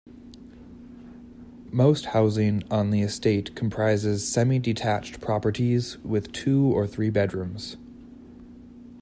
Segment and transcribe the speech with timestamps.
[1.71, 7.77] Most housing on the estate comprises semi-detached properties with two or three bedrooms.